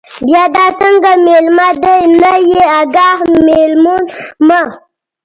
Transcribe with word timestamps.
بیا 0.25 0.43
دا 0.55 0.65
څنگه 0.79 1.13
مېلمه 1.25 1.67
دے، 1.81 1.95
نه 2.21 2.33
يې 2.49 2.61
اگاه، 2.81 3.19
مېلمون 3.45 4.03
مه 4.47 4.61